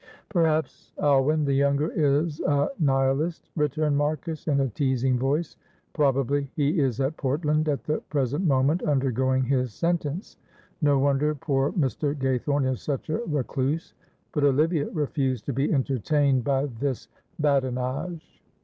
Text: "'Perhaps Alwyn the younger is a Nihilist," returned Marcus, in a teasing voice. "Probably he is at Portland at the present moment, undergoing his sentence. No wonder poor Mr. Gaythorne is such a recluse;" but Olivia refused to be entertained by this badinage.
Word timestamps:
"'Perhaps 0.29 0.91
Alwyn 0.97 1.45
the 1.45 1.53
younger 1.53 1.89
is 1.91 2.39
a 2.39 2.71
Nihilist," 2.79 3.49
returned 3.55 3.95
Marcus, 3.97 4.47
in 4.47 4.59
a 4.59 4.67
teasing 4.67 5.15
voice. 5.19 5.57
"Probably 5.93 6.49
he 6.55 6.79
is 6.79 6.99
at 6.99 7.17
Portland 7.17 7.69
at 7.69 7.83
the 7.83 7.99
present 8.09 8.43
moment, 8.47 8.81
undergoing 8.81 9.43
his 9.43 9.75
sentence. 9.75 10.37
No 10.81 10.97
wonder 10.97 11.35
poor 11.35 11.71
Mr. 11.73 12.15
Gaythorne 12.15 12.65
is 12.67 12.81
such 12.81 13.11
a 13.11 13.19
recluse;" 13.27 13.93
but 14.31 14.43
Olivia 14.43 14.89
refused 14.89 15.45
to 15.45 15.53
be 15.53 15.71
entertained 15.71 16.43
by 16.43 16.65
this 16.65 17.07
badinage. 17.37 18.41